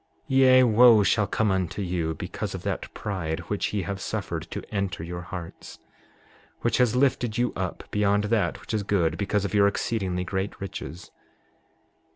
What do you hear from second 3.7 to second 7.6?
ye have suffered to enter your hearts, which has lifted you